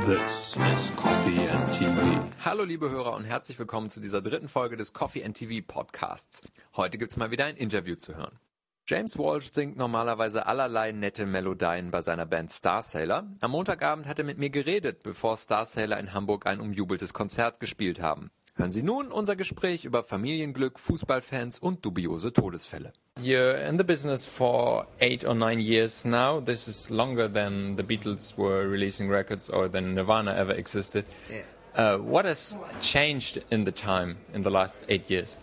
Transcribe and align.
This 0.00 0.58
is 0.74 0.94
Coffee 0.96 1.48
and 1.48 1.72
TV. 1.72 2.20
Hallo 2.44 2.64
liebe 2.64 2.90
Hörer 2.90 3.14
und 3.14 3.24
herzlich 3.24 3.58
willkommen 3.58 3.88
zu 3.88 4.00
dieser 4.00 4.20
dritten 4.20 4.48
Folge 4.48 4.76
des 4.76 4.92
Coffee 4.92 5.24
and 5.24 5.34
TV 5.34 5.64
Podcasts. 5.66 6.42
Heute 6.76 6.98
gibt's 6.98 7.16
mal 7.16 7.30
wieder 7.30 7.46
ein 7.46 7.56
Interview 7.56 7.94
zu 7.94 8.14
hören. 8.14 8.38
James 8.86 9.16
Walsh 9.16 9.50
singt 9.50 9.78
normalerweise 9.78 10.44
allerlei 10.44 10.92
nette 10.92 11.24
Melodien 11.24 11.90
bei 11.90 12.02
seiner 12.02 12.26
Band 12.26 12.52
Starsailor. 12.52 13.24
Am 13.40 13.50
Montagabend 13.50 14.06
hat 14.06 14.18
er 14.18 14.26
mit 14.26 14.36
mir 14.36 14.50
geredet, 14.50 15.02
bevor 15.02 15.38
Starsailor 15.38 15.96
in 15.96 16.12
Hamburg 16.12 16.44
ein 16.44 16.60
umjubeltes 16.60 17.14
Konzert 17.14 17.58
gespielt 17.60 18.02
haben. 18.02 18.30
Hören 18.56 18.70
Sie 18.70 18.84
nun 18.84 19.10
unser 19.10 19.34
Gespräch 19.34 19.84
über 19.84 20.04
Familienglück, 20.04 20.78
Fußballfans 20.78 21.58
und 21.58 21.84
dubiose 21.84 22.32
Todesfälle. 22.32 22.92
You're 23.20 23.56
in 23.68 23.78
the 23.78 23.84
business 23.84 24.26
for 24.26 24.86
eight 25.00 25.24
or 25.24 25.34
nine 25.34 25.58
years 25.58 26.04
now. 26.04 26.40
This 26.40 26.68
is 26.68 26.88
longer 26.88 27.28
than 27.28 27.76
the 27.76 27.82
Beatles 27.82 28.38
were 28.38 28.70
releasing 28.70 29.10
records 29.10 29.50
or 29.50 29.68
than 29.68 29.94
Nirvana 29.94 30.36
ever 30.36 30.56
existed. 30.56 31.04
Yeah. 31.28 31.42
Uh, 31.74 31.98
what 31.98 32.26
has 32.26 32.56
changed 32.80 33.42
in 33.50 33.64
the 33.64 33.72
time, 33.72 34.18
in 34.32 34.42
the 34.42 34.50
last 34.50 34.84
eight 34.88 35.10
years? 35.10 35.36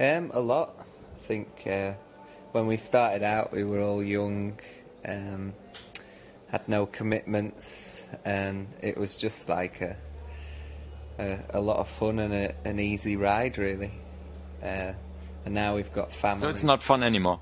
Um, 0.00 0.32
a 0.34 0.40
lot. 0.40 0.74
I 1.14 1.18
think 1.20 1.46
uh, 1.64 1.92
when 2.50 2.66
we 2.66 2.76
started 2.76 3.22
out, 3.22 3.52
we 3.52 3.62
were 3.62 3.80
all 3.80 4.02
young, 4.02 4.58
um, 5.06 5.52
had 6.48 6.68
no 6.68 6.86
commitments, 6.86 8.02
and 8.24 8.66
it 8.82 8.98
was 8.98 9.14
just 9.14 9.48
like 9.48 9.80
a 9.80 9.96
a, 11.18 11.38
a 11.50 11.60
lot 11.60 11.78
of 11.78 11.88
fun 11.88 12.18
and 12.18 12.32
a, 12.32 12.54
an 12.64 12.80
easy 12.80 13.16
ride, 13.16 13.58
really. 13.58 13.92
Uh, 14.62 14.92
and 15.44 15.54
now 15.54 15.76
we've 15.76 15.92
got 15.92 16.12
family. 16.12 16.40
So 16.40 16.48
it's 16.48 16.64
not 16.64 16.82
fun 16.82 17.02
anymore. 17.02 17.40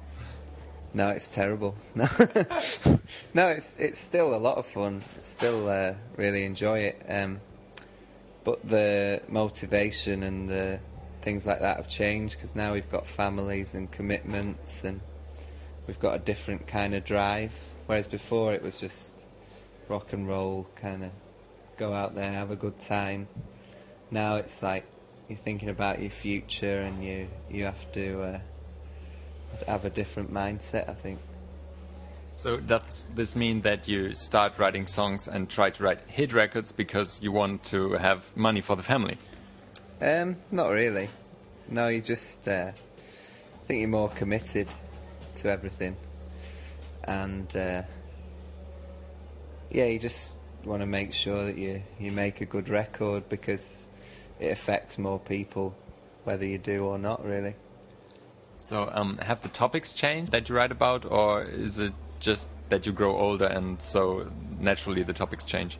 No, 0.92 1.08
it's 1.08 1.28
terrible. 1.28 1.74
No, 1.94 2.08
no, 3.34 3.48
it's 3.48 3.76
it's 3.78 3.98
still 3.98 4.34
a 4.34 4.38
lot 4.38 4.58
of 4.58 4.66
fun. 4.66 5.02
Still 5.20 5.68
uh, 5.68 5.94
really 6.16 6.44
enjoy 6.44 6.80
it. 6.80 7.04
Um, 7.08 7.40
but 8.44 8.66
the 8.68 9.22
motivation 9.28 10.22
and 10.22 10.48
the 10.48 10.78
things 11.22 11.46
like 11.46 11.60
that 11.60 11.78
have 11.78 11.88
changed 11.88 12.36
because 12.36 12.54
now 12.54 12.74
we've 12.74 12.90
got 12.90 13.06
families 13.06 13.74
and 13.74 13.90
commitments, 13.90 14.84
and 14.84 15.00
we've 15.86 15.98
got 15.98 16.14
a 16.14 16.18
different 16.18 16.66
kind 16.68 16.94
of 16.94 17.04
drive. 17.04 17.70
Whereas 17.86 18.06
before 18.06 18.52
it 18.52 18.62
was 18.62 18.78
just 18.78 19.14
rock 19.88 20.12
and 20.12 20.28
roll, 20.28 20.68
kind 20.76 21.04
of 21.04 21.10
go 21.76 21.92
out 21.92 22.14
there, 22.14 22.30
have 22.30 22.50
a 22.50 22.56
good 22.56 22.78
time. 22.78 23.26
Now 24.14 24.36
it's 24.36 24.62
like 24.62 24.84
you're 25.28 25.36
thinking 25.36 25.68
about 25.68 26.00
your 26.00 26.10
future, 26.10 26.80
and 26.80 27.04
you 27.04 27.28
you 27.50 27.64
have 27.64 27.92
to. 27.92 28.22
Uh, 28.22 28.38
have 29.66 29.84
a 29.84 29.90
different 29.90 30.32
mindset, 30.32 30.88
I 30.88 30.94
think. 30.94 31.18
So 32.36 32.58
does 32.58 33.06
this 33.14 33.36
mean 33.36 33.60
that 33.60 33.86
you 33.86 34.14
start 34.14 34.58
writing 34.58 34.86
songs 34.86 35.28
and 35.28 35.48
try 35.48 35.70
to 35.70 35.82
write 35.82 36.00
hit 36.08 36.32
records 36.32 36.72
because 36.72 37.22
you 37.22 37.30
want 37.30 37.62
to 37.64 37.92
have 37.92 38.24
money 38.36 38.60
for 38.60 38.74
the 38.74 38.82
family? 38.82 39.16
Um, 40.00 40.36
not 40.50 40.70
really. 40.70 41.08
No, 41.68 41.88
you 41.88 42.00
just 42.00 42.46
uh, 42.48 42.72
I 42.72 43.66
think 43.66 43.80
you're 43.80 43.88
more 43.88 44.08
committed 44.10 44.68
to 45.36 45.48
everything, 45.48 45.96
and 47.04 47.56
uh, 47.56 47.82
yeah, 49.70 49.86
you 49.86 49.98
just 49.98 50.36
want 50.64 50.82
to 50.82 50.86
make 50.86 51.12
sure 51.14 51.44
that 51.44 51.56
you 51.56 51.82
you 52.00 52.10
make 52.10 52.40
a 52.40 52.46
good 52.46 52.68
record 52.68 53.28
because 53.28 53.86
it 54.44 54.52
affects 54.52 54.98
more 54.98 55.18
people, 55.18 55.74
whether 56.24 56.44
you 56.44 56.58
do 56.58 56.84
or 56.84 56.98
not, 56.98 57.24
really. 57.24 57.54
So 58.56 58.88
um, 58.92 59.18
have 59.18 59.42
the 59.42 59.48
topics 59.48 59.92
changed 59.92 60.32
that 60.32 60.48
you 60.48 60.54
write 60.54 60.70
about, 60.70 61.04
or 61.04 61.42
is 61.42 61.78
it 61.78 61.92
just 62.20 62.50
that 62.68 62.86
you 62.86 62.92
grow 62.92 63.16
older 63.16 63.46
and 63.46 63.80
so 63.80 64.30
naturally 64.58 65.02
the 65.02 65.12
topics 65.12 65.44
change? 65.44 65.78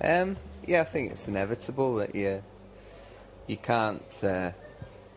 Um, 0.00 0.36
yeah, 0.66 0.80
I 0.80 0.84
think 0.84 1.12
it's 1.12 1.28
inevitable 1.28 1.96
that 1.96 2.14
you 2.14 2.42
you 3.46 3.56
can't 3.56 4.24
uh, 4.24 4.50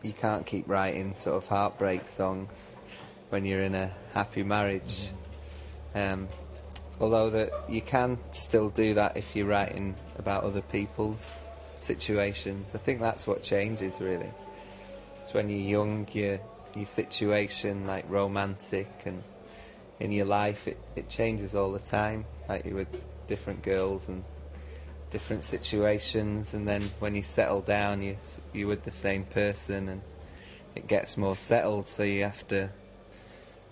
you 0.01 0.13
can't 0.13 0.45
keep 0.45 0.67
writing 0.67 1.15
sort 1.15 1.37
of 1.37 1.47
heartbreak 1.47 2.07
songs 2.07 2.75
when 3.29 3.45
you're 3.45 3.63
in 3.63 3.75
a 3.75 3.91
happy 4.13 4.43
marriage. 4.43 5.09
Um, 5.95 6.27
although 6.99 7.29
that 7.29 7.51
you 7.69 7.81
can 7.81 8.17
still 8.31 8.69
do 8.69 8.93
that 8.93 9.17
if 9.17 9.35
you're 9.35 9.47
writing 9.47 9.95
about 10.17 10.43
other 10.43 10.61
people's 10.61 11.47
situations. 11.83 12.71
I 12.73 12.77
think 12.77 12.99
that's 12.99 13.27
what 13.27 13.43
changes 13.43 13.99
really. 13.99 14.31
It's 15.21 15.33
when 15.33 15.49
you're 15.49 15.59
young, 15.59 16.07
your 16.11 16.39
your 16.75 16.85
situation 16.87 17.85
like 17.85 18.05
romantic 18.09 18.89
and 19.05 19.21
in 19.99 20.11
your 20.11 20.25
life 20.25 20.67
it, 20.67 20.79
it 20.95 21.07
changes 21.09 21.53
all 21.53 21.71
the 21.71 21.79
time. 21.79 22.25
Like 22.49 22.65
you 22.65 22.75
with 22.75 22.87
different 23.27 23.61
girls 23.61 24.07
and 24.07 24.23
different 25.11 25.43
situations, 25.43 26.55
and 26.55 26.67
then 26.67 26.81
when 26.99 27.13
you 27.13 27.23
settle 27.23 27.61
down, 27.61 28.01
you 28.01 28.17
you're 28.51 28.67
with 28.67 28.83
the 28.83 28.91
same 28.91 29.23
person, 29.25 29.87
and 29.87 30.01
it 30.75 30.87
gets 30.87 31.17
more 31.17 31.35
settled. 31.35 31.87
So 31.87 32.03
you 32.03 32.23
have 32.23 32.47
to 32.47 32.69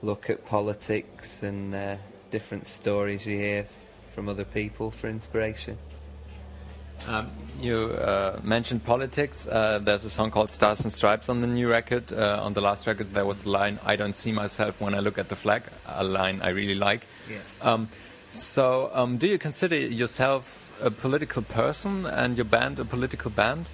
look 0.04 0.30
at 0.30 0.46
politics 0.46 1.44
and 1.44 1.76
uh, 1.76 1.96
different 2.30 2.68
stories 2.68 3.26
you 3.26 3.38
hear 3.38 3.66
from 4.14 4.30
other 4.30 4.46
people 4.46 4.92
for 4.92 5.08
inspiration. 5.08 5.78
Um, 7.08 7.30
you 7.60 7.92
uh, 7.92 8.40
mentioned 8.44 8.84
politics. 8.84 9.48
Uh, 9.48 9.80
there's 9.80 10.06
a 10.06 10.10
song 10.10 10.32
called 10.32 10.50
Stars 10.50 10.82
and 10.82 10.92
Stripes 10.92 11.30
on 11.30 11.42
the 11.42 11.48
new 11.48 11.70
record. 11.70 12.12
Uh, 12.12 12.40
on 12.42 12.54
the 12.54 12.62
last 12.62 12.88
record, 12.88 13.14
there 13.14 13.26
was 13.26 13.44
the 13.44 13.52
line, 13.52 13.80
I 13.86 13.96
don't 13.96 14.14
see 14.16 14.32
myself 14.32 14.82
when 14.82 14.96
I 14.96 15.00
look 15.00 15.18
at 15.18 15.30
the 15.30 15.36
flag, 15.36 15.64
a 15.88 16.04
line 16.04 16.42
I 16.42 16.50
really 16.50 16.76
like. 16.76 17.06
Yeah. 17.30 17.38
Um, 17.62 17.90
so, 18.32 18.90
um, 18.94 19.18
do 19.18 19.28
you 19.28 19.38
consider 19.38 19.76
yourself 19.76 20.72
a 20.82 20.90
political 20.90 21.42
person 21.42 22.06
and 22.06 22.36
your 22.36 22.46
band 22.46 22.80
a 22.80 22.86
political 22.86 23.30
band? 23.30 23.68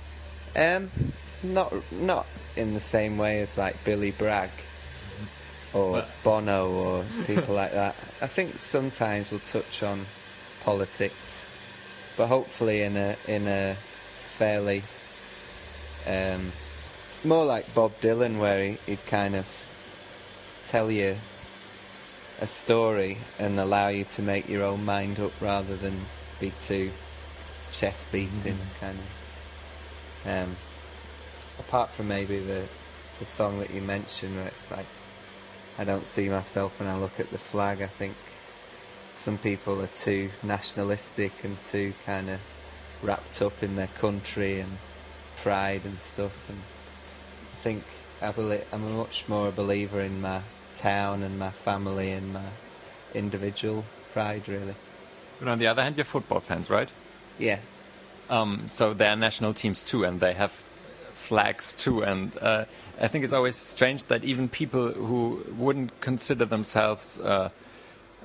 Um, 0.55 0.89
not 1.43 1.73
not 1.91 2.25
in 2.55 2.73
the 2.73 2.81
same 2.81 3.17
way 3.17 3.41
as 3.41 3.57
like 3.57 3.75
Billy 3.85 4.11
Bragg 4.11 4.49
or 5.73 5.91
Well- 5.91 6.07
Bono 6.23 6.69
or 6.71 7.05
people 7.25 7.53
like 7.55 7.71
that. 7.73 7.95
I 8.21 8.27
think 8.27 8.57
sometimes 8.57 9.29
we'll 9.31 9.41
touch 9.41 9.83
on 9.83 10.05
politics, 10.63 11.46
but 12.17 12.27
hopefully 12.27 12.81
in 12.81 12.97
a 12.97 13.15
in 13.27 13.47
a 13.47 13.75
fairly 14.37 14.83
um, 16.07 16.51
more 17.23 17.45
like 17.45 17.73
Bob 17.73 17.93
Dylan, 18.01 18.39
where 18.39 18.63
he, 18.63 18.77
he'd 18.85 19.05
kind 19.07 19.35
of 19.35 19.65
tell 20.63 20.91
you 20.91 21.17
a 22.39 22.47
story 22.47 23.17
and 23.39 23.59
allow 23.59 23.87
you 23.87 24.03
to 24.03 24.21
make 24.21 24.47
your 24.47 24.63
own 24.63 24.85
mind 24.85 25.19
up 25.19 25.31
rather 25.41 25.75
than 25.75 25.99
be 26.39 26.51
too 26.61 26.91
chest 27.71 28.11
beating 28.11 28.57
kind 28.79 28.97
of. 28.97 30.29
Um, 30.29 30.55
apart 31.59 31.89
from 31.89 32.07
maybe 32.07 32.39
the 32.39 32.67
the 33.19 33.25
song 33.25 33.59
that 33.59 33.71
you 33.71 33.81
mentioned, 33.81 34.35
where 34.35 34.47
it's 34.47 34.69
like 34.71 34.85
I 35.77 35.83
don't 35.83 36.05
see 36.05 36.29
myself 36.29 36.79
when 36.79 36.89
I 36.89 36.97
look 36.97 37.19
at 37.19 37.31
the 37.31 37.37
flag. 37.37 37.81
I 37.81 37.87
think 37.87 38.15
some 39.17 39.37
people 39.37 39.81
are 39.81 39.87
too 39.87 40.29
nationalistic 40.43 41.43
and 41.43 41.61
too 41.61 41.93
kind 42.05 42.29
of 42.29 42.39
wrapped 43.01 43.41
up 43.41 43.63
in 43.63 43.75
their 43.75 43.87
country 43.87 44.59
and 44.59 44.77
pride 45.37 45.81
and 45.85 45.99
stuff. 45.99 46.47
And 46.49 46.59
I 47.53 47.55
think 47.57 47.83
I 48.21 48.31
belie- 48.31 48.65
I'm 48.71 48.85
a 48.85 48.89
much 48.89 49.25
more 49.27 49.47
a 49.47 49.51
believer 49.51 50.01
in 50.01 50.21
my 50.21 50.41
town 50.75 51.23
and 51.23 51.37
my 51.39 51.49
family 51.51 52.11
and 52.11 52.33
my 52.33 52.49
individual 53.13 53.85
pride, 54.13 54.47
really. 54.47 54.75
But 55.39 55.47
on 55.47 55.59
the 55.59 55.67
other 55.67 55.83
hand, 55.83 55.97
you're 55.97 56.05
football 56.05 56.39
fans, 56.39 56.69
right? 56.69 56.89
Yeah, 57.39 57.59
Um, 58.29 58.67
so 58.67 58.93
they 58.93 59.07
are 59.07 59.15
national 59.15 59.53
teams 59.53 59.83
too, 59.83 60.03
and 60.03 60.19
they 60.19 60.33
have 60.33 60.51
flags 61.13 61.73
too. 61.73 62.03
And 62.03 62.31
uh, 62.41 62.65
I 62.99 63.07
think 63.07 63.23
it's 63.23 63.33
always 63.33 63.55
strange 63.55 64.05
that 64.05 64.23
even 64.23 64.49
people 64.49 64.91
who 64.91 65.43
wouldn't 65.57 66.01
consider 66.01 66.45
themselves 66.45 67.19
uh, 67.19 67.49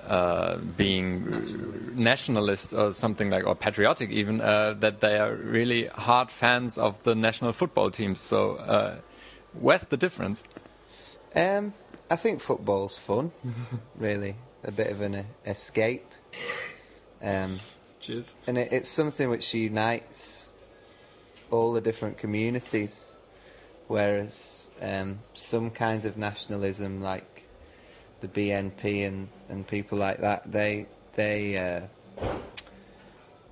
uh, 0.06 0.56
being 0.76 1.30
nationalist. 1.30 1.96
nationalist 1.96 2.74
or 2.74 2.92
something 2.92 3.30
like, 3.30 3.46
or 3.46 3.54
patriotic 3.54 4.10
even, 4.10 4.40
uh, 4.40 4.74
that 4.74 5.00
they 5.00 5.16
are 5.18 5.34
really 5.34 5.86
hard 5.86 6.30
fans 6.30 6.78
of 6.78 7.02
the 7.04 7.14
national 7.14 7.52
football 7.52 7.90
teams. 7.90 8.20
So 8.20 8.56
uh, 8.56 8.96
where's 9.52 9.84
the 9.84 9.96
difference? 9.96 10.44
Um, 11.34 11.72
I 12.10 12.16
think 12.16 12.40
football's 12.40 12.98
fun, 12.98 13.32
really. 13.96 14.36
A 14.64 14.70
bit 14.70 14.90
of 14.90 15.00
an 15.00 15.14
uh, 15.14 15.24
escape. 15.46 16.06
Um, 17.22 17.60
Cheers. 18.00 18.36
and 18.46 18.58
it, 18.58 18.72
it's 18.72 18.88
something 18.88 19.30
which 19.30 19.54
unites 19.54 20.52
all 21.50 21.72
the 21.72 21.80
different 21.80 22.18
communities. 22.18 23.14
Whereas 23.86 24.70
um, 24.80 25.20
some 25.34 25.70
kinds 25.70 26.04
of 26.04 26.16
nationalism, 26.16 27.00
like 27.02 27.31
the 28.22 28.28
BNP 28.28 29.06
and, 29.06 29.28
and 29.48 29.66
people 29.66 29.98
like 29.98 30.20
that, 30.20 30.50
they 30.50 30.86
they 31.14 31.58
uh, 31.58 32.26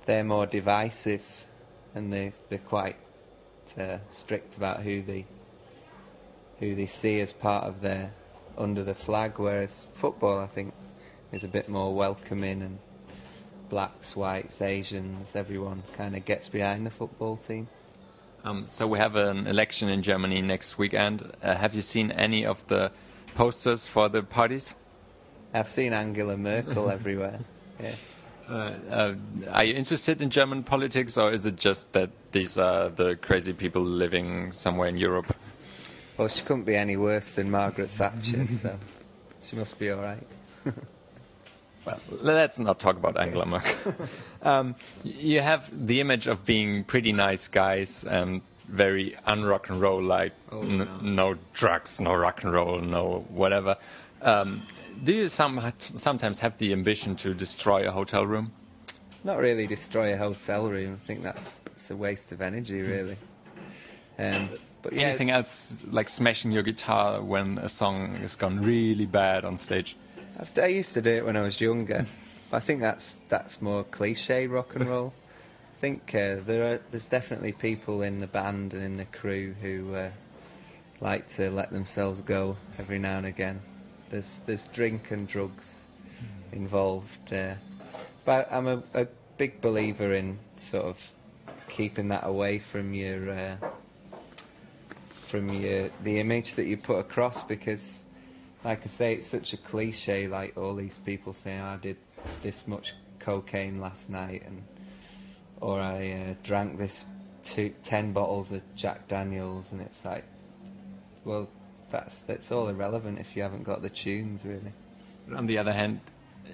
they're 0.05 0.23
more 0.23 0.47
divisive, 0.47 1.45
and 1.93 2.11
they 2.11 2.31
they're 2.49 2.57
quite 2.57 2.95
uh, 3.77 3.97
strict 4.09 4.57
about 4.57 4.81
who 4.81 5.01
they 5.01 5.25
who 6.59 6.73
they 6.73 6.85
see 6.85 7.19
as 7.19 7.33
part 7.33 7.65
of 7.65 7.81
their 7.81 8.13
under 8.57 8.83
the 8.83 8.95
flag, 8.95 9.33
whereas 9.37 9.85
football, 9.93 10.39
I 10.39 10.47
think, 10.47 10.73
is 11.31 11.43
a 11.43 11.47
bit 11.47 11.67
more 11.67 11.93
welcoming 11.93 12.61
and 12.61 12.79
blacks, 13.69 14.15
whites, 14.15 14.61
Asians, 14.61 15.35
everyone 15.35 15.83
kind 15.93 16.15
of 16.15 16.25
gets 16.25 16.47
behind 16.47 16.85
the 16.85 16.91
football 16.91 17.37
team. 17.37 17.67
Um, 18.43 18.67
so 18.67 18.87
we 18.87 18.99
have 18.99 19.15
an 19.15 19.47
election 19.47 19.89
in 19.89 20.01
Germany 20.01 20.41
next 20.41 20.77
weekend. 20.77 21.31
Uh, 21.43 21.55
have 21.55 21.75
you 21.75 21.81
seen 21.81 22.11
any 22.11 22.45
of 22.45 22.65
the 22.67 22.91
posters 23.35 23.85
for 23.85 24.09
the 24.09 24.23
parties? 24.23 24.75
I've 25.53 25.67
seen 25.67 25.93
Angela 25.93 26.37
Merkel 26.37 26.89
everywhere. 26.89 27.39
Yeah. 27.81 27.95
Uh, 28.49 28.73
uh, 28.89 29.15
are 29.51 29.63
you 29.63 29.73
interested 29.73 30.21
in 30.21 30.29
German 30.29 30.63
politics, 30.63 31.17
or 31.17 31.31
is 31.31 31.45
it 31.45 31.55
just 31.55 31.93
that 31.93 32.09
these 32.31 32.57
are 32.57 32.89
the 32.89 33.15
crazy 33.15 33.53
people 33.53 33.81
living 33.81 34.51
somewhere 34.51 34.87
in 34.87 34.97
Europe? 34.97 35.35
Well, 36.17 36.27
she 36.27 36.43
couldn't 36.43 36.65
be 36.65 36.75
any 36.75 36.97
worse 36.97 37.31
than 37.35 37.49
Margaret 37.49 37.89
Thatcher, 37.89 38.45
so 38.47 38.77
she 39.41 39.55
must 39.55 39.79
be 39.79 39.89
all 39.91 40.01
right. 40.01 40.27
Well, 41.83 41.99
let's 42.11 42.59
not 42.59 42.77
talk 42.77 42.95
about 42.95 43.19
Angela 43.19 43.45
Merkel. 43.47 43.95
um, 44.43 44.75
you 45.03 45.41
have 45.41 45.67
the 45.87 45.99
image 45.99 46.27
of 46.27 46.45
being 46.45 46.83
pretty 46.83 47.11
nice 47.11 47.47
guys 47.47 48.03
and 48.03 48.41
very 48.71 49.15
unrock 49.27 49.69
and 49.69 49.79
roll, 49.81 50.01
like 50.01 50.33
Oh, 50.51 50.61
n- 50.61 50.77
no. 50.79 50.85
no 51.01 51.35
drugs, 51.53 51.99
no 52.01 52.13
rock 52.15 52.43
and 52.43 52.53
roll, 52.53 52.79
no 52.79 53.25
whatever. 53.29 53.77
Um, 54.21 54.61
do 55.03 55.13
you 55.13 55.27
some, 55.27 55.73
sometimes 55.77 56.39
have 56.39 56.57
the 56.57 56.71
ambition 56.73 57.15
to 57.17 57.33
destroy 57.33 57.87
a 57.87 57.91
hotel 57.91 58.25
room? 58.25 58.51
Not 59.23 59.39
really 59.39 59.67
destroy 59.67 60.13
a 60.13 60.17
hotel 60.17 60.67
room. 60.69 60.97
I 61.01 61.05
think 61.07 61.23
that's 61.23 61.61
it's 61.67 61.91
a 61.91 61.95
waste 61.95 62.31
of 62.31 62.41
energy, 62.41 62.81
really. 62.81 63.17
Um, 64.17 64.49
but 64.81 64.93
yeah, 64.93 65.07
Anything 65.07 65.29
else, 65.31 65.83
like 65.91 66.09
smashing 66.09 66.51
your 66.51 66.63
guitar 66.63 67.21
when 67.21 67.57
a 67.59 67.69
song 67.69 68.15
has 68.17 68.35
gone 68.35 68.61
really 68.61 69.05
bad 69.05 69.45
on 69.45 69.57
stage? 69.57 69.95
I've, 70.39 70.57
I 70.57 70.67
used 70.67 70.93
to 70.95 71.01
do 71.01 71.09
it 71.11 71.25
when 71.25 71.35
I 71.37 71.41
was 71.41 71.59
younger. 71.61 72.05
But 72.49 72.57
I 72.57 72.59
think 72.61 72.81
that's 72.81 73.13
that's 73.29 73.61
more 73.61 73.83
cliche 73.83 74.47
rock 74.47 74.75
and 74.75 74.87
roll. 74.87 75.13
I 75.81 75.89
think 75.89 76.13
uh, 76.13 76.35
there 76.45 76.73
are 76.73 76.79
there's 76.91 77.07
definitely 77.07 77.53
people 77.53 78.03
in 78.03 78.19
the 78.19 78.27
band 78.27 78.75
and 78.75 78.83
in 78.83 78.97
the 78.97 79.05
crew 79.05 79.55
who 79.63 79.95
uh, 79.95 80.11
like 80.99 81.25
to 81.37 81.49
let 81.49 81.71
themselves 81.71 82.21
go 82.21 82.55
every 82.77 82.99
now 82.99 83.17
and 83.17 83.25
again. 83.25 83.59
There's 84.11 84.41
there's 84.45 84.67
drink 84.67 85.09
and 85.09 85.27
drugs 85.27 85.85
involved, 86.51 87.33
uh, 87.33 87.55
but 88.25 88.47
I'm 88.51 88.67
a, 88.67 88.83
a 88.93 89.07
big 89.37 89.59
believer 89.59 90.13
in 90.13 90.37
sort 90.55 90.85
of 90.85 91.13
keeping 91.67 92.09
that 92.09 92.27
away 92.27 92.59
from 92.59 92.93
your 92.93 93.31
uh, 93.31 93.55
from 95.09 95.49
your 95.49 95.89
the 96.03 96.19
image 96.19 96.53
that 96.57 96.65
you 96.65 96.77
put 96.77 96.99
across 96.99 97.41
because 97.41 98.05
like 98.63 98.81
I 98.83 98.87
say, 98.87 99.13
it's 99.15 99.25
such 99.25 99.53
a 99.53 99.57
cliche. 99.57 100.27
Like 100.27 100.55
all 100.55 100.75
these 100.75 100.99
people 100.99 101.33
saying, 101.33 101.59
"I 101.59 101.77
did 101.77 101.97
this 102.43 102.67
much 102.67 102.93
cocaine 103.17 103.81
last 103.81 104.11
night," 104.11 104.43
and 104.45 104.61
or 105.61 105.79
I 105.79 106.11
uh, 106.11 106.33
drank 106.43 106.77
this 106.77 107.05
two, 107.43 107.73
ten 107.83 108.13
bottles 108.13 108.51
of 108.51 108.61
Jack 108.75 109.07
Daniels, 109.07 109.71
and 109.71 109.81
it's 109.81 110.03
like, 110.03 110.25
well, 111.23 111.47
that's 111.89 112.19
that's 112.19 112.51
all 112.51 112.67
irrelevant 112.67 113.19
if 113.19 113.35
you 113.35 113.43
haven't 113.43 113.63
got 113.63 113.81
the 113.81 113.89
tunes, 113.89 114.43
really. 114.43 114.73
On 115.35 115.45
the 115.45 115.57
other 115.57 115.71
hand, 115.71 116.01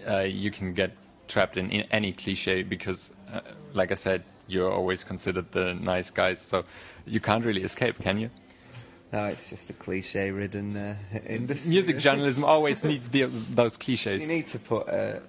uh, 0.07 0.19
you 0.19 0.51
can 0.51 0.73
get 0.73 0.91
trapped 1.27 1.57
in, 1.57 1.71
in 1.71 1.83
any 1.91 2.11
cliche 2.11 2.63
because, 2.63 3.13
uh, 3.31 3.41
like 3.73 3.91
I 3.91 3.95
said, 3.95 4.23
you're 4.47 4.71
always 4.71 5.03
considered 5.03 5.51
the 5.51 5.73
nice 5.73 6.11
guys, 6.11 6.39
so 6.39 6.63
you 7.05 7.19
can't 7.19 7.45
really 7.45 7.63
escape, 7.63 7.99
can 7.99 8.19
you? 8.19 8.29
No, 9.11 9.25
it's 9.27 9.49
just 9.49 9.69
a 9.69 9.73
cliche-ridden 9.73 10.75
uh, 10.75 10.95
industry. 11.25 11.69
Music 11.69 11.97
journalism 12.07 12.43
always 12.43 12.83
needs 12.83 13.07
the, 13.07 13.23
those 13.23 13.77
cliches. 13.77 14.27
You 14.27 14.33
need 14.33 14.47
to 14.47 14.59
put 14.59 14.87
a, 14.87 15.21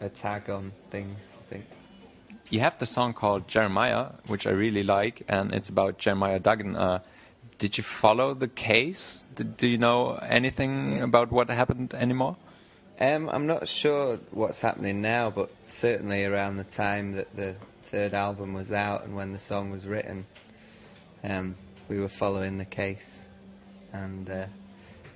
a, 0.00 0.06
a 0.06 0.08
tag 0.10 0.50
on 0.50 0.72
things. 0.90 1.30
You 2.54 2.60
have 2.60 2.78
the 2.78 2.86
song 2.86 3.14
called 3.14 3.48
Jeremiah, 3.48 4.10
which 4.28 4.46
I 4.46 4.50
really 4.50 4.84
like, 4.84 5.24
and 5.26 5.52
it's 5.52 5.68
about 5.68 5.98
Jeremiah 5.98 6.38
Duggan. 6.38 6.76
Uh, 6.76 7.00
did 7.58 7.76
you 7.76 7.82
follow 7.82 8.32
the 8.32 8.46
case? 8.46 9.26
Did, 9.34 9.56
do 9.56 9.66
you 9.66 9.76
know 9.76 10.14
anything 10.22 11.02
about 11.02 11.32
what 11.32 11.50
happened 11.50 11.94
anymore? 11.94 12.36
Um, 13.00 13.28
I'm 13.28 13.48
not 13.48 13.66
sure 13.66 14.20
what's 14.30 14.60
happening 14.60 15.02
now, 15.02 15.30
but 15.30 15.50
certainly 15.66 16.24
around 16.24 16.58
the 16.58 16.64
time 16.64 17.14
that 17.16 17.34
the 17.34 17.56
third 17.82 18.14
album 18.14 18.54
was 18.54 18.70
out 18.70 19.02
and 19.02 19.16
when 19.16 19.32
the 19.32 19.40
song 19.40 19.72
was 19.72 19.84
written, 19.84 20.24
um, 21.24 21.56
we 21.88 21.98
were 21.98 22.08
following 22.08 22.58
the 22.58 22.64
case, 22.64 23.26
and 23.92 24.30
uh, 24.30 24.46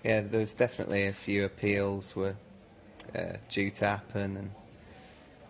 yeah, 0.03 0.23
there 0.23 0.41
was 0.41 0.55
definitely 0.55 1.07
a 1.07 1.13
few 1.13 1.45
appeals 1.45 2.17
were 2.17 2.35
uh, 3.15 3.35
due 3.49 3.71
to 3.71 3.87
happen, 3.87 4.51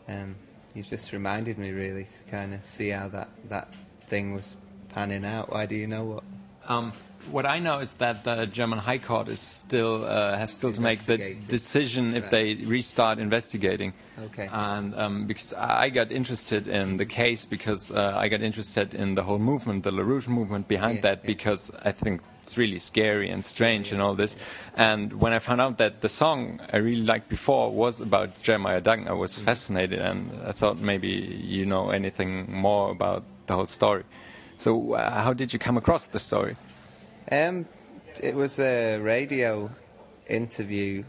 and 0.07 0.21
um, 0.21 0.37
you've 0.75 0.89
just 0.89 1.13
reminded 1.13 1.59
me 1.59 1.71
really 1.71 2.05
to 2.05 2.31
kind 2.31 2.55
of 2.55 2.65
see 2.65 2.91
how 2.91 3.09
that 3.09 3.29
that 3.49 3.75
thing 4.01 4.35
was 4.35 4.57
panning 4.89 5.25
out. 5.25 5.53
Why 5.53 5.67
do 5.67 5.75
you 5.75 5.87
know 5.87 6.05
what? 6.05 6.25
Um, 6.69 6.93
what 7.31 7.45
I 7.45 7.59
know 7.59 7.81
is 7.81 7.93
that 7.95 8.25
the 8.25 8.47
German 8.47 8.79
High 8.79 8.99
Court 8.99 9.29
is 9.29 9.41
still 9.41 10.05
uh, 10.05 10.37
has 10.39 10.53
still 10.53 10.73
to 10.73 10.81
make 10.81 11.01
the 11.05 11.19
decision 11.49 12.15
if 12.15 12.23
Right. 12.25 12.31
they 12.31 12.55
restart 12.55 13.19
investigating. 13.19 13.93
Okay. 14.27 14.49
And 14.51 14.95
um, 14.95 15.27
because 15.27 15.53
I 15.53 15.91
got 15.91 16.11
interested 16.11 16.69
in 16.69 16.97
the 16.97 17.05
case 17.05 17.45
because 17.45 17.91
uh, 17.93 18.15
I 18.17 18.29
got 18.29 18.41
interested 18.41 18.95
in 18.95 19.15
the 19.15 19.23
whole 19.25 19.39
movement, 19.39 19.83
the 19.85 19.91
LaRouche 19.93 20.29
movement 20.29 20.69
behind 20.69 20.97
Yeah, 20.97 21.03
that, 21.03 21.19
yeah. 21.23 21.27
because 21.27 21.71
I 21.85 21.93
think 21.93 22.23
it's 22.43 22.57
really 22.57 22.79
scary 22.79 23.29
and 23.29 23.45
strange 23.45 23.93
and 23.93 24.01
all 24.01 24.15
this. 24.15 24.35
And 24.75 25.13
when 25.21 25.33
I 25.35 25.39
found 25.39 25.61
out 25.61 25.77
that 25.79 26.01
the 26.01 26.09
song 26.09 26.61
I 26.73 26.79
really 26.79 27.03
liked 27.05 27.29
before 27.29 27.71
was 27.71 28.01
about 28.01 28.41
Jeremiah 28.43 28.81
Duggan, 28.81 29.07
I 29.09 29.13
was 29.13 29.35
Mm-hmm. 29.35 29.45
fascinated 29.45 29.99
and 30.01 30.31
I 30.47 30.53
thought 30.53 30.79
maybe 30.79 31.09
you 31.45 31.67
know 31.67 31.91
anything 31.91 32.51
more 32.51 32.91
about 32.91 33.23
the 33.47 33.55
whole 33.55 33.67
story. 33.67 34.05
So, 34.59 34.95
uh, 34.95 35.23
how 35.23 35.35
did 35.35 35.53
you 35.53 35.61
come 35.61 35.77
across 35.77 36.09
the 36.09 36.19
story? 36.19 36.57
Um, 37.31 37.67
it 38.21 38.35
was 38.35 38.59
a 38.59 38.99
radio 38.99 39.71
interview 40.27 41.05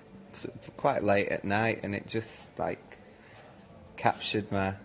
quite 0.78 1.04
late 1.04 1.30
at 1.30 1.44
night, 1.44 1.80
and 1.81 1.96
it 1.96 2.06
just 2.07 2.57
like 2.60 3.00
captured 3.98 4.51
my 4.51 4.75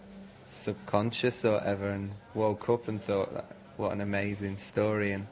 subconscious 0.47 1.45
or 1.45 1.53
whatever, 1.53 1.91
and 1.91 2.13
woke 2.33 2.71
up 2.71 2.89
and 2.89 3.03
thought, 3.03 3.45
what 3.77 3.93
an 3.93 4.01
amazing 4.01 4.57
story, 4.57 5.13
and 5.13 5.27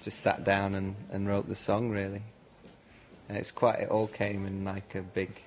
just 0.00 0.20
sat 0.20 0.42
down 0.42 0.74
and, 0.74 0.96
and 1.10 1.28
wrote 1.28 1.50
the 1.50 1.54
song 1.54 1.90
really. 1.90 2.22
And 3.28 3.36
it's 3.36 3.50
quite, 3.50 3.80
it 3.80 3.90
all 3.90 4.06
came 4.06 4.46
in 4.46 4.64
like 4.64 4.94
a 4.94 5.02
big 5.02 5.42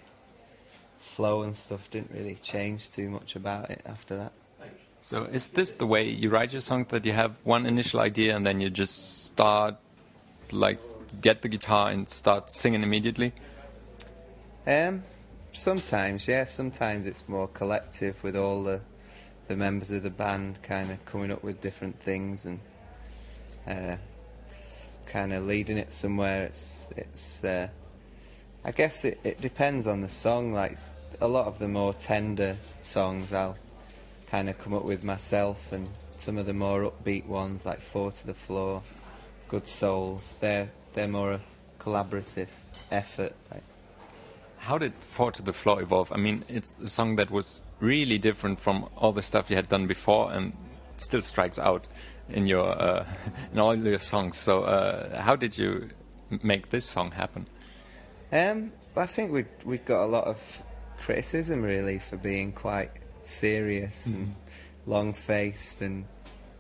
flow 1.00 1.42
and 1.42 1.56
stuff. 1.56 1.90
Didn't 1.90 2.12
really 2.12 2.36
change 2.36 2.92
too 2.92 3.10
much 3.10 3.36
about 3.36 3.72
it 3.72 3.82
after 3.84 4.16
that. 4.16 4.32
So, 5.06 5.26
is 5.26 5.46
this 5.50 5.74
the 5.74 5.86
way 5.86 6.10
you 6.10 6.32
write 6.32 6.52
your 6.52 6.62
song? 6.62 6.88
That 6.90 7.06
you 7.06 7.14
have 7.14 7.38
one 7.44 7.68
initial 7.68 8.00
idea 8.00 8.36
and 8.36 8.44
then 8.44 8.60
you 8.60 8.72
just 8.72 9.24
start, 9.24 9.76
like, 10.52 10.80
get 11.22 11.44
the 11.44 11.48
guitar 11.48 11.92
and 11.92 12.10
start 12.10 12.52
singing 12.52 12.82
immediately? 12.82 13.32
Um, 14.66 15.04
sometimes, 15.54 16.28
yeah. 16.28 16.46
Sometimes 16.46 17.06
it's 17.06 17.30
more 17.30 17.48
collective 17.48 18.24
with 18.24 18.36
all 18.36 18.64
the 18.64 18.82
the 19.48 19.56
members 19.56 19.92
of 19.92 20.02
the 20.02 20.10
band 20.10 20.64
kind 20.64 20.90
of 20.90 21.06
coming 21.06 21.32
up 21.32 21.44
with 21.44 21.62
different 21.62 22.00
things 22.00 22.48
and 22.48 22.60
uh, 23.68 23.98
kind 25.06 25.34
of 25.34 25.46
leading 25.46 25.78
it 25.78 25.92
somewhere. 25.92 26.46
It's 26.46 26.92
it's. 26.98 27.44
Uh, 27.44 27.68
I 28.64 28.72
guess 28.72 29.06
it, 29.06 29.20
it 29.24 29.40
depends 29.40 29.86
on 29.86 30.02
the 30.02 30.10
song. 30.10 30.52
Like 30.52 30.80
a 31.22 31.28
lot 31.28 31.46
of 31.46 31.60
the 31.60 31.68
more 31.68 31.94
tender 31.94 32.58
songs, 32.82 33.32
I'll 33.32 33.56
kind 34.36 34.50
of 34.50 34.58
come 34.60 34.74
up 34.74 34.84
with 34.84 35.02
myself, 35.02 35.72
and 35.72 35.88
some 36.18 36.38
of 36.38 36.46
the 36.46 36.54
more 36.54 36.92
upbeat 36.92 37.26
ones, 37.26 37.66
like 37.66 37.80
"Four 37.80 38.12
to 38.12 38.28
the 38.28 38.34
Floor," 38.34 38.82
"Good 39.48 39.66
Souls," 39.66 40.36
they're 40.42 40.70
they're 40.94 41.08
more 41.08 41.32
a 41.40 41.42
collaborative 41.80 42.50
effort. 42.92 43.34
Like, 43.50 43.64
How 44.58 44.78
did 44.78 44.94
Four 45.00 45.32
to 45.32 45.42
the 45.42 45.54
Floor 45.54 45.82
evolve? 45.82 46.12
I 46.12 46.18
mean, 46.18 46.44
it's 46.50 46.76
a 46.84 46.88
song 46.88 47.16
that 47.16 47.32
was 47.32 47.62
really 47.80 48.18
different 48.18 48.60
from 48.60 48.90
all 48.98 49.14
the 49.14 49.22
stuff 49.22 49.50
you 49.50 49.56
had 49.56 49.70
done 49.70 49.88
before 49.88 50.34
and 50.34 50.52
still 50.98 51.22
strikes 51.22 51.58
out 51.58 51.88
in 52.28 52.46
your 52.46 52.68
uh, 52.88 53.06
in 53.54 53.60
all 53.60 53.74
your 53.78 54.00
songs. 54.00 54.36
So, 54.38 54.64
uh, 54.64 55.22
how 55.22 55.38
did 55.38 55.58
you 55.58 55.90
make 56.44 56.72
this 56.72 56.84
song 56.84 57.12
happen? 57.12 57.48
Um, 58.34 58.74
I 58.98 59.06
think 59.06 59.32
we 59.32 59.46
we 59.64 59.78
got 59.78 60.04
a 60.04 60.10
lot 60.18 60.26
of 60.26 60.40
criticism 61.00 61.62
really 61.62 62.00
for 62.00 62.18
being 62.18 62.52
quite 62.52 62.92
serious 63.28 64.06
and 64.08 64.36
long 64.86 65.14
faced 65.14 65.82
and 65.82 66.06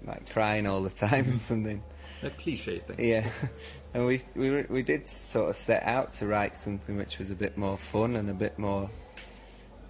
like 0.06 0.30
crying 0.30 0.68
all 0.68 0.82
the 0.82 0.90
time 0.90 1.34
or 1.36 1.40
something. 1.40 1.84
That 2.22 2.38
cliche 2.38 2.80
thing. 2.80 2.96
Yeah, 3.00 3.30
and 3.94 4.06
we 4.06 4.22
we 4.36 4.50
were- 4.50 4.68
we 4.70 4.82
did 4.84 5.08
sort 5.08 5.50
of 5.50 5.56
set 5.56 5.84
out 5.84 6.14
to 6.14 6.28
write 6.28 6.56
something 6.58 6.98
which 6.98 7.20
was 7.20 7.30
a 7.30 7.36
bit 7.36 7.58
more 7.58 7.78
fun 7.78 8.16
and 8.16 8.30
a 8.30 8.34
bit 8.34 8.58
more 8.58 8.90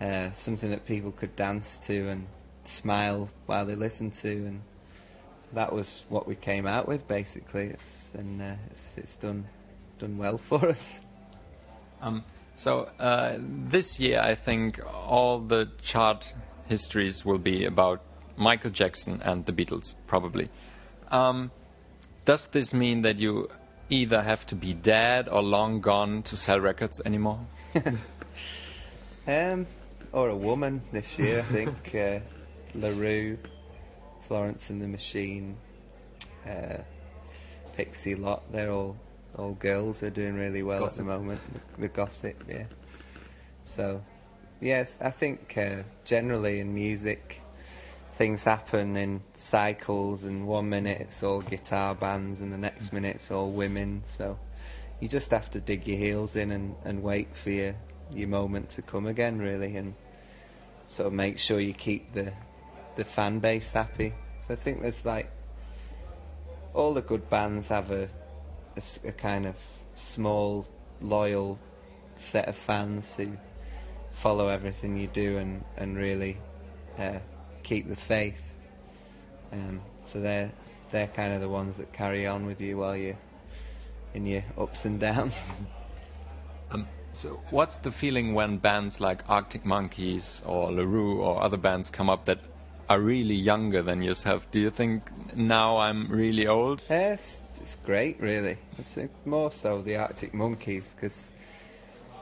uh, 0.02 0.32
something 0.32 0.70
that 0.72 0.86
people 0.86 1.12
could 1.12 1.36
dance 1.36 1.78
to 1.88 2.10
and 2.10 2.28
smile 2.66 3.30
while 3.46 3.66
they 3.66 3.76
listened 3.76 4.14
to, 4.16 4.28
and 4.30 4.62
that 5.54 5.72
was 5.72 6.04
what 6.10 6.28
we 6.28 6.36
came 6.36 6.66
out 6.68 6.88
with 6.88 7.08
basically. 7.08 7.68
It's, 7.68 8.12
and 8.16 8.42
uh, 8.42 8.56
it's 8.72 8.98
it's 8.98 9.16
done 9.18 9.48
done 10.00 10.18
well 10.18 10.38
for 10.50 10.68
us. 10.68 11.02
Um, 12.02 12.24
so 12.54 12.90
uh, 13.00 13.38
this 13.40 14.00
year, 14.00 14.20
I 14.22 14.36
think 14.36 14.80
all 14.94 15.40
the 15.40 15.70
chart 15.82 16.34
histories 16.68 17.26
will 17.26 17.38
be 17.38 17.66
about 17.66 18.02
Michael 18.38 18.72
Jackson 18.72 19.22
and 19.24 19.46
the 19.46 19.54
Beatles, 19.54 19.96
probably. 20.08 20.48
Um, 21.10 21.52
does 22.26 22.48
this 22.48 22.74
mean 22.74 23.02
that 23.04 23.20
you 23.20 23.50
either 23.90 24.22
have 24.24 24.46
to 24.48 24.56
be 24.56 24.74
dead 24.74 25.30
or 25.30 25.44
long 25.44 25.80
gone 25.80 26.24
to 26.24 26.36
sell 26.36 26.60
records 26.60 27.02
anymore? 27.06 27.40
Um, 29.28 29.66
or 30.12 30.30
a 30.30 30.36
woman 30.36 30.82
this 30.92 31.18
year, 31.18 31.40
I 31.40 31.44
think. 31.44 31.96
uh, 31.96 32.20
La 32.76 32.90
Roux, 32.90 33.38
Florence 34.22 34.70
and 34.70 34.82
the 34.82 34.88
Machine, 34.88 35.58
uh, 36.48 36.78
Pixie 37.76 38.16
Lott, 38.16 38.44
they're 38.52 38.72
all 38.72 38.98
all 39.38 39.54
girls 39.56 40.02
are 40.02 40.10
doing 40.10 40.36
really 40.36 40.64
well 40.64 40.80
Gossip. 40.80 41.02
at 41.02 41.06
the 41.06 41.18
moment. 41.18 41.42
The, 41.54 41.82
the 41.82 41.88
gossip, 41.90 42.42
yeah. 42.48 42.66
So, 43.64 44.02
yes, 44.60 44.98
I 45.02 45.12
think 45.12 45.58
uh, 45.58 45.84
generally 46.04 46.60
in 46.60 46.74
music, 46.74 47.42
things 48.14 48.44
happen 48.44 48.98
in 48.98 49.22
cycles, 49.34 50.24
and 50.24 50.48
one 50.48 50.70
minute 50.70 51.02
it's 51.02 51.24
all 51.24 51.42
guitar 51.42 51.96
bands, 51.96 52.42
and 52.42 52.52
the 52.52 52.58
next 52.58 52.94
minute 52.94 53.16
it's 53.16 53.32
all 53.32 53.52
women. 53.52 54.02
So, 54.06 54.40
you 55.00 55.08
just 55.08 55.32
have 55.32 55.52
to 55.52 55.60
dig 55.60 55.88
your 55.88 55.98
heels 55.98 56.36
in 56.36 56.52
and, 56.52 56.76
and 56.84 57.04
wait 57.04 57.36
for 57.36 57.50
your 57.50 57.76
your 58.12 58.28
moment 58.28 58.70
to 58.70 58.82
come 58.82 59.08
again, 59.08 59.40
really, 59.40 59.76
and 59.78 59.96
sort 60.86 61.08
of 61.08 61.14
make 61.14 61.40
sure 61.40 61.60
you 61.60 61.74
keep 61.74 62.14
the 62.14 62.32
the 62.96 63.06
fan 63.06 63.40
base 63.40 63.74
happy. 63.74 64.14
So 64.40 64.54
I 64.54 64.58
think 64.58 64.82
there's 64.82 65.06
like 65.06 65.32
all 66.74 66.94
the 66.94 67.02
good 67.02 67.30
bands 67.30 67.70
have 67.70 67.92
a 67.92 68.10
a 69.06 69.12
kind 69.12 69.46
of 69.46 69.56
small, 69.96 70.68
loyal 71.02 71.60
set 72.16 72.48
of 72.48 72.56
fans 72.56 73.16
who 73.16 73.38
follow 74.16 74.48
everything 74.48 74.98
you 74.98 75.08
do 75.08 75.38
and 75.38 75.64
and 75.78 75.98
really 75.98 76.38
uh, 76.98 77.20
keep 77.64 77.88
the 77.88 77.96
faith. 77.96 78.44
Um, 79.52 79.82
so 80.02 80.22
they're 80.22 80.52
they're 80.92 81.08
kind 81.08 81.34
of 81.34 81.42
the 81.42 81.50
ones 81.50 81.78
that 81.78 81.92
carry 81.92 82.26
on 82.26 82.46
with 82.46 82.62
you 82.62 82.78
while 82.78 82.96
you're 82.96 83.18
in 84.14 84.26
your 84.26 84.44
ups 84.58 84.86
and 84.86 85.00
downs. 85.00 85.64
Um, 86.72 86.88
so, 87.12 87.40
what's 87.52 87.78
the 87.78 87.92
feeling 87.92 88.34
when 88.34 88.58
bands 88.58 89.00
like 89.00 89.22
Arctic 89.30 89.66
Monkeys 89.66 90.42
or 90.48 90.72
La 90.72 90.82
Roux 90.82 91.22
or 91.22 91.44
other 91.44 91.58
bands 91.58 91.92
come 91.92 92.10
up 92.10 92.26
that 92.26 92.40
are 92.90 93.00
really 93.00 93.36
younger 93.36 93.84
than 93.84 94.02
yourself? 94.02 94.50
Do 94.50 94.60
you 94.60 94.72
think 94.72 95.12
now 95.36 95.78
I'm 95.78 96.08
really 96.10 96.48
old? 96.48 96.82
Yes, 96.90 97.44
it's, 97.52 97.62
it's 97.62 97.76
great, 97.76 98.20
really. 98.20 98.58
It's 98.80 98.98
more 99.26 99.52
so 99.52 99.84
the 99.84 99.98
Arctic 99.98 100.34
Monkeys 100.34 100.96
because 100.96 101.32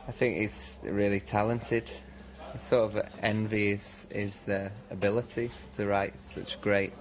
I 0.06 0.12
think 0.12 0.38
he's 0.38 0.80
really 0.84 1.22
talented. 1.22 1.90
I 2.54 2.58
sort 2.58 2.94
of 2.94 3.10
envy 3.22 3.70
his 3.72 4.06
his 4.12 4.50
uh, 4.50 4.70
ability 4.92 5.50
to 5.76 5.88
write 5.88 6.20
such 6.20 6.60
great, 6.60 6.94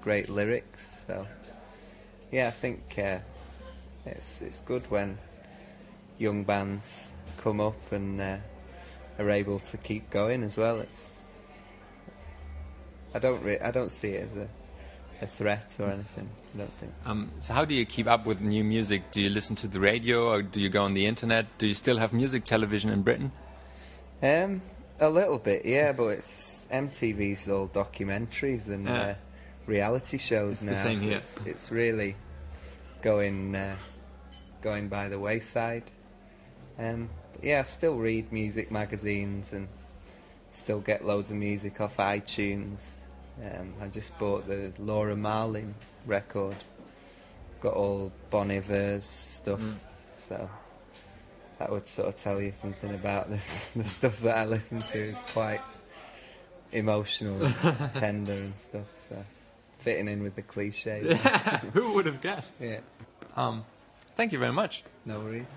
great 0.00 0.30
lyrics. 0.30 1.04
So, 1.06 1.26
yeah, 2.30 2.48
I 2.48 2.50
think 2.50 2.80
uh, 2.98 3.18
it's 4.06 4.40
it's 4.40 4.60
good 4.60 4.90
when 4.90 5.18
young 6.18 6.42
bands 6.44 7.12
come 7.36 7.60
up 7.60 7.92
and 7.92 8.20
uh, 8.20 8.36
are 9.18 9.30
able 9.30 9.60
to 9.60 9.76
keep 9.76 10.08
going 10.08 10.42
as 10.42 10.56
well. 10.56 10.80
It's 10.80 11.32
I 13.14 13.18
don't 13.18 13.42
re- 13.42 13.60
I 13.60 13.70
don't 13.70 13.90
see 13.90 14.12
it 14.12 14.24
as 14.24 14.36
a 14.36 14.48
a 15.22 15.26
threat 15.26 15.76
or 15.80 15.86
anything. 15.86 16.28
I 16.54 16.58
don't 16.58 16.72
think. 16.80 16.92
Um, 17.06 17.30
so, 17.40 17.54
how 17.54 17.64
do 17.64 17.74
you 17.74 17.86
keep 17.86 18.06
up 18.06 18.26
with 18.26 18.40
new 18.40 18.64
music? 18.64 19.10
Do 19.10 19.22
you 19.22 19.30
listen 19.30 19.56
to 19.56 19.68
the 19.68 19.80
radio 19.80 20.28
or 20.28 20.42
do 20.42 20.60
you 20.60 20.68
go 20.68 20.82
on 20.84 20.94
the 20.94 21.06
internet? 21.06 21.46
Do 21.58 21.66
you 21.66 21.74
still 21.74 21.98
have 21.98 22.12
music 22.12 22.44
television 22.44 22.90
in 22.90 23.02
Britain? 23.02 23.32
Um, 24.22 24.60
a 25.00 25.08
little 25.08 25.38
bit, 25.38 25.64
yeah, 25.64 25.92
but 25.92 26.08
it's 26.08 26.66
MTV's 26.70 27.48
all 27.48 27.68
documentaries 27.68 28.68
and 28.68 28.86
Yeah. 28.86 29.00
uh, 29.00 29.14
reality 29.66 30.18
shows 30.18 30.52
It's 30.52 30.60
the 30.60 30.66
now. 30.72 30.82
same 30.82 30.98
so 30.98 31.02
here. 31.04 31.16
It's, 31.18 31.38
it's 31.46 31.70
really 31.70 32.16
going 33.00 33.54
uh, 33.56 33.76
going 34.60 34.88
by 34.88 35.08
the 35.08 35.18
wayside. 35.18 35.84
Um, 36.78 37.08
but 37.32 37.44
yeah, 37.44 37.60
I 37.60 37.62
still 37.64 37.96
read 37.96 38.30
music 38.32 38.70
magazines 38.70 39.52
and 39.52 39.68
still 40.50 40.80
get 40.80 41.04
loads 41.04 41.30
of 41.30 41.36
music 41.36 41.80
off 41.80 41.96
iTunes. 41.96 42.94
Um, 43.40 43.74
I 43.80 43.88
just 43.88 44.16
bought 44.18 44.46
the 44.46 44.72
Laura 44.78 45.16
Marling 45.16 45.74
record. 46.06 46.56
Got 47.60 47.74
all 47.74 48.12
Bon 48.30 48.50
Iver's 48.50 49.04
stuff, 49.04 49.60
Mm. 49.60 49.74
so 50.16 50.50
that 51.58 51.70
would 51.70 51.86
sort 51.88 52.08
of 52.08 52.16
tell 52.20 52.40
you 52.42 52.52
something 52.52 52.92
about 52.94 53.30
this. 53.30 53.72
The 53.76 53.84
stuff 53.84 54.20
that 54.20 54.36
I 54.36 54.44
listen 54.46 54.78
to 54.80 54.98
is 54.98 55.18
quite 55.32 55.60
emotional, 56.72 57.44
and 57.44 57.92
tender, 57.94 58.32
and 58.32 58.58
stuff. 58.58 58.86
So 59.08 59.24
fitting 59.78 60.08
in 60.08 60.22
with 60.22 60.34
the 60.36 60.42
cliche. 60.42 61.16
Who 61.72 61.94
would 61.94 62.06
have 62.06 62.20
guessed? 62.20 62.54
yeah, 62.60 62.80
Um, 63.36 63.64
thank 64.16 64.32
you 64.32 64.38
very 64.38 64.52
much. 64.52 64.84
no 65.06 65.20
worries. 65.20 65.52